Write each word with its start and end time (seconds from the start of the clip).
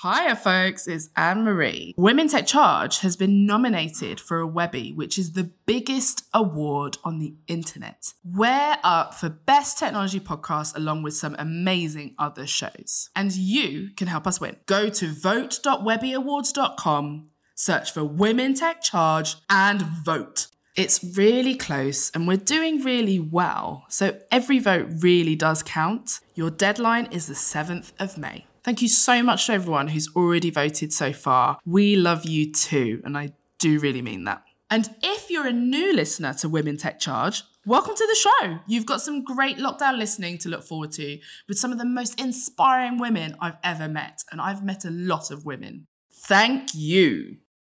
Hiya, 0.00 0.36
folks, 0.36 0.86
it's 0.86 1.08
Anne 1.16 1.42
Marie. 1.42 1.92
Women 1.96 2.28
Tech 2.28 2.46
Charge 2.46 3.00
has 3.00 3.16
been 3.16 3.46
nominated 3.46 4.20
for 4.20 4.38
a 4.38 4.46
Webby, 4.46 4.92
which 4.92 5.18
is 5.18 5.32
the 5.32 5.50
biggest 5.66 6.22
award 6.32 6.98
on 7.02 7.18
the 7.18 7.34
internet. 7.48 8.12
We're 8.24 8.76
up 8.84 9.14
for 9.14 9.28
Best 9.28 9.76
Technology 9.76 10.20
Podcast 10.20 10.76
along 10.76 11.02
with 11.02 11.16
some 11.16 11.34
amazing 11.36 12.14
other 12.16 12.46
shows. 12.46 13.10
And 13.16 13.34
you 13.34 13.88
can 13.96 14.06
help 14.06 14.28
us 14.28 14.40
win. 14.40 14.54
Go 14.66 14.88
to 14.88 15.12
vote.webbyawards.com, 15.12 17.30
search 17.56 17.90
for 17.90 18.04
Women 18.04 18.54
Tech 18.54 18.80
Charge, 18.80 19.34
and 19.50 19.82
vote. 19.82 20.46
It's 20.76 21.02
really 21.16 21.56
close 21.56 22.12
and 22.12 22.28
we're 22.28 22.36
doing 22.36 22.84
really 22.84 23.18
well, 23.18 23.84
so 23.88 24.16
every 24.30 24.60
vote 24.60 24.86
really 25.00 25.34
does 25.34 25.64
count. 25.64 26.20
Your 26.36 26.50
deadline 26.50 27.08
is 27.10 27.26
the 27.26 27.34
7th 27.34 27.90
of 27.98 28.16
May. 28.16 28.44
Thank 28.68 28.82
you 28.82 28.88
so 28.88 29.22
much 29.22 29.46
to 29.46 29.54
everyone 29.54 29.88
who's 29.88 30.14
already 30.14 30.50
voted 30.50 30.92
so 30.92 31.10
far. 31.10 31.58
We 31.64 31.96
love 31.96 32.26
you 32.26 32.52
too, 32.52 33.00
and 33.02 33.16
I 33.16 33.30
do 33.58 33.78
really 33.78 34.02
mean 34.02 34.24
that. 34.24 34.42
And 34.68 34.94
if 35.02 35.30
you're 35.30 35.46
a 35.46 35.54
new 35.54 35.94
listener 35.94 36.34
to 36.34 36.50
Women 36.50 36.76
Tech 36.76 37.00
Charge, 37.00 37.44
welcome 37.64 37.94
to 37.94 38.06
the 38.06 38.14
show. 38.14 38.58
You've 38.66 38.84
got 38.84 39.00
some 39.00 39.24
great 39.24 39.56
lockdown 39.56 39.96
listening 39.96 40.36
to 40.40 40.50
look 40.50 40.64
forward 40.64 40.92
to 40.92 41.18
with 41.48 41.58
some 41.58 41.72
of 41.72 41.78
the 41.78 41.86
most 41.86 42.20
inspiring 42.20 42.98
women 42.98 43.36
I've 43.40 43.56
ever 43.64 43.88
met, 43.88 44.22
and 44.30 44.38
I've 44.38 44.62
met 44.62 44.84
a 44.84 44.90
lot 44.90 45.30
of 45.30 45.46
women. 45.46 45.86
Thank 46.12 46.74
you. 46.74 47.38